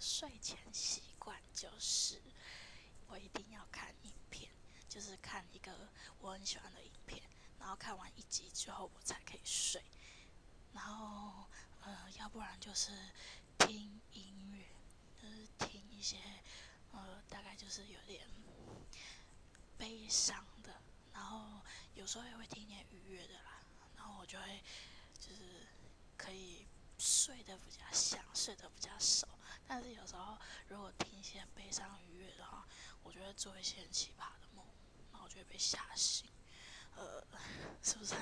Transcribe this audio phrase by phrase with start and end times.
[0.00, 2.20] 睡前习惯就是
[3.06, 4.50] 我一定要看影片，
[4.88, 5.88] 就是看一个
[6.20, 7.22] 我很喜欢的影片，
[7.58, 9.82] 然后看完一集之后我才可以睡。
[10.72, 11.46] 然后
[11.82, 12.92] 呃，要不然就是
[13.58, 14.64] 听音乐，
[15.20, 16.16] 就是听一些
[16.92, 18.26] 呃，大概就是有点
[19.76, 20.80] 悲伤的，
[21.12, 21.60] 然后
[21.94, 23.60] 有时候也会听点愉悦的啦。
[23.96, 24.62] 然后我就会
[25.18, 25.66] 就是
[26.16, 26.66] 可以
[26.98, 28.24] 睡得比较香，
[29.72, 30.36] 但是有时候
[30.66, 32.66] 如果听一些悲伤愉悦的话，
[33.04, 34.66] 我就会做一些很奇葩的梦，
[35.12, 36.28] 然后就会被吓醒。
[36.96, 37.24] 呃，
[37.80, 38.16] 是不是？